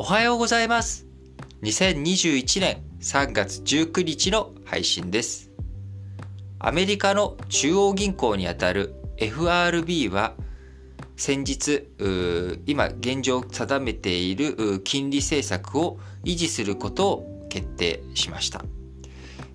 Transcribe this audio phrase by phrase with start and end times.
[0.00, 1.06] おはようございます。
[1.60, 5.50] 2021年3月19日の配信です。
[6.58, 10.32] アメリカの中央銀行にあたる FRB は
[11.18, 11.86] 先日、
[12.64, 18.64] 今現状定めている金利政策を維持することを決定しました。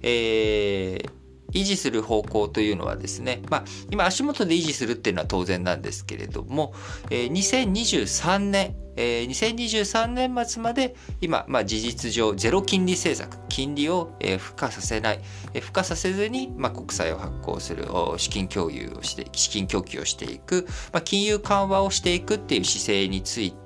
[0.03, 1.09] えー
[1.53, 6.73] 維持する方向というのはですね、まあ、今足元で維持するっていうのは当然なんですけれども、
[7.09, 15.19] え、2023年、2023年末まで今、まあ、事実上ゼロ金利政策金利を、付加させない、
[15.53, 17.85] 付加させずに、まあ、国債を発行する
[18.17, 23.64] 資金共有をして資金供給をしていく、まあ、金融緩和をしていくっていう姿勢について、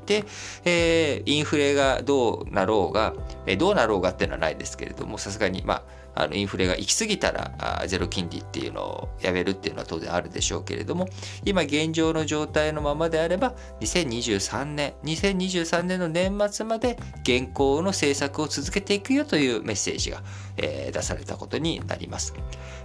[0.65, 3.13] えー、インフレがどうなろうが、
[3.45, 11.07] えー、どうなろうがっていうのはないですけれどもさすがにまああのインフレが行き過ぎたらあゼロ金利っていうのをやめるっていうのは当然あるでしょうけれども
[11.45, 20.21] 今現状の状態のままであれば2023年2023年の年末まで現行の政策を続けていくよというメッセージが、
[20.57, 22.33] えー、出されたことになります。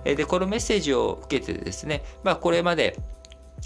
[0.05, 2.97] でこのメッセージを受けてですね、まあ、これまで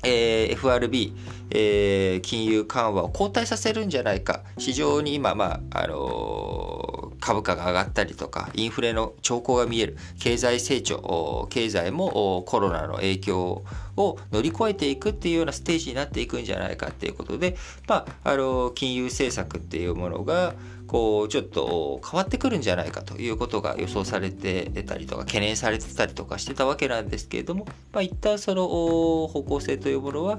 [0.05, 1.17] えー、FRB、
[1.51, 4.43] えー、金融緩和を後退させるんじゃないか。
[4.59, 9.97] 市場に今、まああのー、株価が上がったりとかインフレの兆候が見える。
[10.19, 13.65] 経済成長経済もコロナの影響
[13.97, 20.55] を乗り越えていくっていうようなステージになっていくんじゃないかっていうことで、まあ、あの金融政策っていうものが
[20.87, 30.39] こうちょっと変わってくるんじゃないかということが予想されてたりとか懸念されてたりとかしてたわけなんですけれども、まあ、一旦その方向性というものは、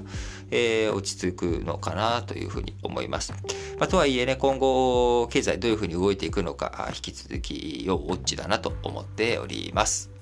[0.50, 3.32] えー、落ち着くのかなというふうに思います。
[3.78, 10.19] まあ、とはいえね今後経済どういうふうに動いていくのか引き続き要ウォッチだなと思っております。